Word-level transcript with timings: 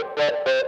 ஏற்ற 0.00 0.60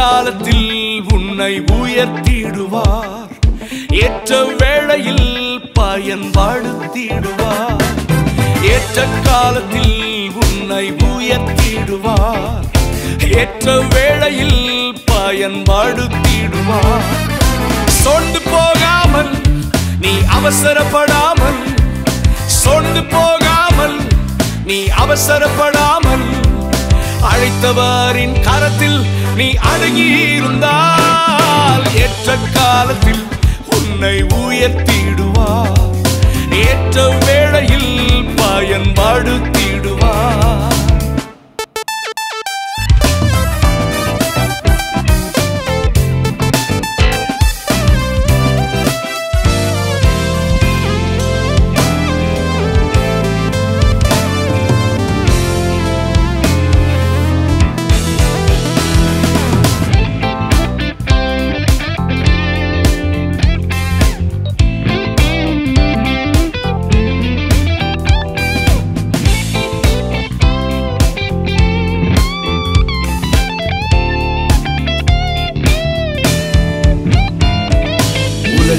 காலத்தில் 0.00 0.68
உன்னை 1.14 1.52
உயர்த்திடுவார். 1.78 3.32
ஏற்ற 4.04 4.30
வேளையில் 4.60 5.28
பயன்படுத்திடுவார் 5.78 7.84
ஏற்ற 8.74 8.96
காலத்தில் 9.22 9.98
உன்னை 10.42 10.84
உயர்த்திடுவார். 11.10 12.66
ஏற்ற 13.40 13.66
வேளையில் 13.94 14.62
பயன்படுத்திடுவார் 15.12 17.08
சொண்டு 18.02 18.40
போகாமல் 18.52 19.32
நீ 20.04 20.14
அவசரப்படாமல் 20.38 21.60
சொண்டு 22.62 23.02
போகாமல் 23.14 23.98
நீ 24.64 24.80
அவசரப்படாமல் 25.04 26.26
அழைத்தவரின் 27.30 28.36
கரத்தில் 28.42 29.00
நீ 29.36 29.52
அடங்கியிருந்தால் 29.52 31.94
ஏற்ற 31.94 32.36
காலத்தில் 32.54 33.26
உன்னை 33.76 34.22
உயர்த்திடுவார். 34.22 36.00
ஏற்ற 36.52 37.18
வேளையில் 37.26 37.99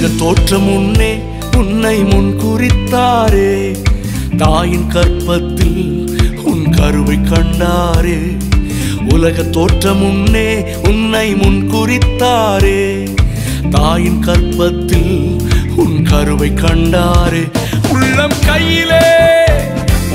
உலக 0.02 0.16
தோற்றம் 0.18 0.64
முன்னே 0.64 1.24
உன்னை 1.58 2.04
முன் 2.04 2.30
குறித்தாரே. 2.40 3.78
தாயின் 4.38 4.88
கற்பத்தில் 4.88 6.18
உன் 6.44 6.70
கருவை 6.70 7.18
கண்டாரே. 7.18 8.38
உலக 9.10 9.44
தோற்றம் 9.44 9.98
முன்னே 9.98 10.78
உன்னை 10.84 11.36
முன் 11.36 11.70
குறித்தாரே. 11.74 13.10
தாயின் 13.70 14.20
கற்பத்தில் 14.20 15.42
உன் 15.76 16.04
கருவை 16.04 16.50
கண்டாரே. 16.50 17.44
உள்ளம் 17.92 18.38
கையிலே 18.46 19.08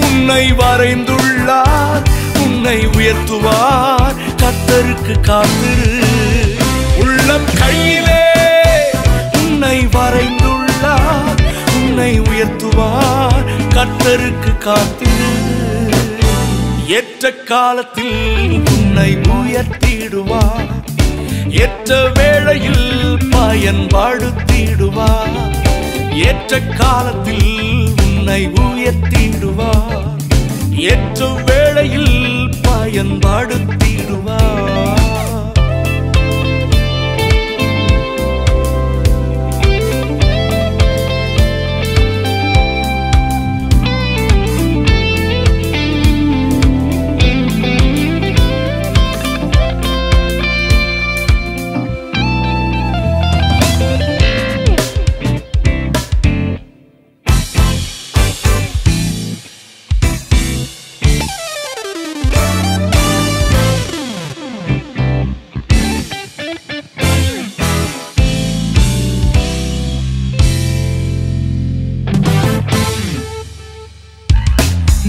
உன்னை 0.02 0.52
வரைந்துள்ளார். 0.52 2.04
உன்னை 2.42 2.86
உயர்த்துவார் 2.86 4.16
கத்தருக்கு 4.36 5.20
காத்திரு 5.20 6.04
உள்ளம் 6.98 7.48
கையிலே 7.58 8.25
உன்னை 9.66 9.86
வரைந்துள்ளார் 9.94 11.40
உன்னை 11.76 12.20
உயர்த்துவார் 12.22 13.46
கத்தருக்கு 13.74 14.58
காத்திரு. 14.58 15.30
ஏற்ற 16.88 17.32
காலத்தில் 17.48 18.62
உன்னை 18.74 19.18
உயர்த்திடுவார் 19.30 20.70
ஏற்ற 21.62 22.10
வேளையில் 22.10 23.18
பயன்படுத்திடுவார் 23.34 25.34
ஏற்ற 26.26 26.60
காலத்தில் 26.74 27.90
உன்னை 28.06 28.50
உயர்த்திடுவார் 28.62 30.08
ஏற்ற 30.86 31.28
வேளையில் 31.48 32.14
பயன்படுத்திடுவார் 32.68 35.35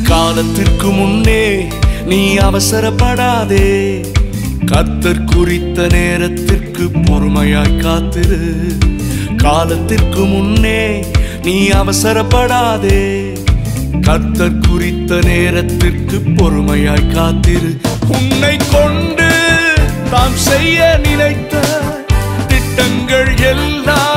காலத்திற்கு 0.03 0.90
முன்னே 0.90 1.68
நீ 2.06 2.38
அவசரப்படாதே. 2.38 4.06
கத்தர் 4.66 5.24
குறித்த 5.24 5.88
நேரத்திற்கு 5.91 6.90
பொறுமையாய் 6.94 7.78
காத்திரு. 7.78 8.53
காலத்திற்கு 9.38 10.25
முன்னே 10.25 11.06
நீ 11.44 11.69
அவசரப்படாதே. 11.69 13.34
கத்தர் 14.02 14.68
குறித்த 14.69 15.19
நேரத்திற்கு 15.24 16.22
பொறுமையாய் 16.35 17.14
காத்திரு. 17.14 17.79
உன்னை 18.08 18.58
கொண்டு 18.72 19.29
தாம் 20.12 20.35
செய்ய 20.35 21.00
நினைத்த 21.03 21.59
திட்டங்கள் 22.47 23.38
எல்லாம் 23.38 24.16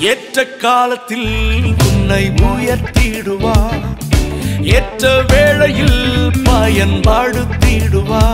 ஏற்ற 0.00 0.46
காலத்தில் 0.46 1.74
உன்னை 1.88 2.32
உயர்த்திடுவா. 2.36 3.72
ஏற்ற 4.62 5.24
வேளையில் 5.28 6.30
பயன்பாடுத்திடுவா 6.44 8.24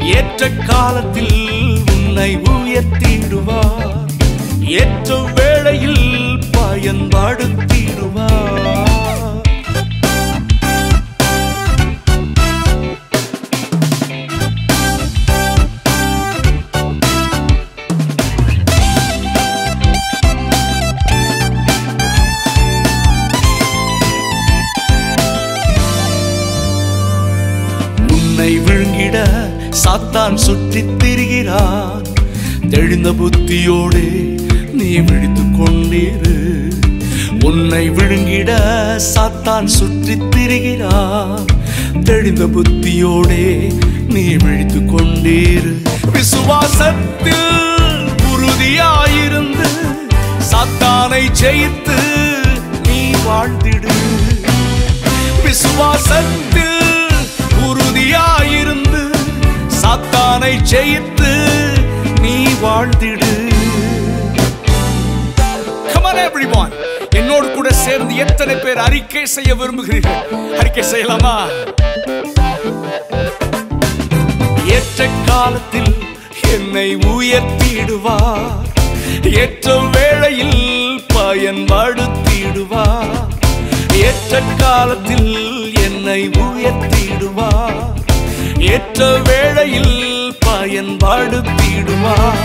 ஏற்ற 0.00 0.48
காலத்தில் 0.50 1.78
உன்னை 1.94 2.36
உயர்த்திடுவா. 2.36 3.62
ஏற்ற 4.60 5.18
வேளையில் 5.34 6.40
பயன்பாடுத்திடுவா 6.50 8.30
உன்னை 28.42 28.58
விழுங்கிட 28.58 29.28
சாத்தான் 29.84 30.34
சுற்றித் 30.34 31.04
திரிகிறான். 31.04 32.02
தெளிந்த 32.70 33.12
புத்தியோடு 33.12 34.34
நீ 34.72 34.96
விழித்துக் 34.96 35.60
கொண்டிரு. 35.60 36.72
உன்னை 37.44 37.90
விழுங்கிட 37.90 38.50
சாத்தான் 39.14 39.64
சுற்றித் 39.64 40.34
திரிகிறான். 40.36 41.44
தெளிந்த 42.04 42.44
புத்தியோடே 42.44 43.72
நீ 44.08 44.34
விழித்துக் 44.34 44.94
கொண்டீரு. 44.94 45.74
விசுவாசத்தில் 46.12 47.60
உறுதியாயிருந்து 48.34 49.70
சாத்தானை 50.50 51.30
ஜெயித்து 51.40 52.00
நீ 52.88 53.10
வாழ்ந்திடு. 53.10 53.92
விசுவாசத்தில் 55.44 56.71
உறுதியாயிருந்து 57.72 59.10
சாத்தானை 59.82 60.60
ஜெயித்து 60.70 61.60
நீ 62.20 62.46
வாழ்ந்திடு. 62.46 63.50
Everyone. 66.02 66.72
என்னோடு 67.10 67.50
கூட 67.50 67.72
சேர்ந்து 67.72 68.16
எத்தனை 68.16 68.54
பேர் 68.54 68.78
அறிக்கை 68.78 69.26
செய்ய 69.26 69.54
விரும்புகிறீர்கள்? 69.54 70.58
அறிக்கை 70.58 70.82
செய்யலாமா? 70.82 71.48
ஏற்ற 74.66 75.08
காலத்தில் 75.26 75.94
என்னை 76.42 76.96
உயர்த்திடுவார். 76.96 78.70
ஏற்ற 79.22 79.90
வேளையில் 79.92 81.04
பயன்படுத்திடுவார். 81.14 83.28
ஏற்ற 83.92 84.42
காலத்தில் 84.58 85.74
என்னை 86.04 86.28
உயர்த்திடுவார். 86.28 88.00
ஏற்ற 88.58 89.20
வேளையில் 89.24 90.34
பயன்படுத்திடுவார் 90.46 92.40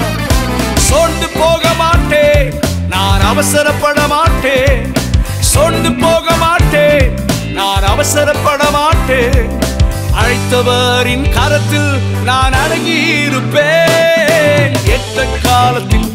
சோர்ந்து 0.75 1.27
போக 1.33 1.73
மாட்டேன் 1.73 2.59
நான் 2.89 3.21
அவசரப்பட 3.31 4.07
மாட்டேன். 4.07 4.93
சோர்ந்து 5.39 5.93
போக 5.93 6.35
மாட்டேன் 6.35 7.17
நான் 7.53 7.83
அவசரப்பட 7.93 8.71
மாட்டேன். 8.71 9.49
அழைத்தவரின் 10.19 11.33
கரத்தில் 11.33 12.01
நான் 12.23 12.53
அடங்கியிருப்பேன். 12.63 14.73
எட்ட 14.97 15.17
காலத்தில் 15.43 16.09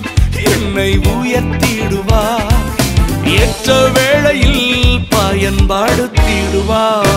என்னை 0.52 1.00
உயர்த்திடுவார். 1.14 2.60
ஏற்ற 3.24 3.88
வேளையில் 3.88 5.00
பயன்படுத்திடுவார் 5.10 7.11